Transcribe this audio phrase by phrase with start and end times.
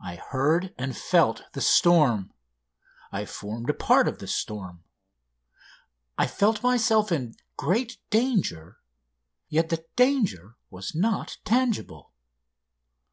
[0.00, 2.32] I heard and felt the storm.
[3.12, 4.82] I formed a part of the storm.
[6.18, 8.78] I felt myself in great danger,
[9.48, 12.10] yet the danger was not tangible.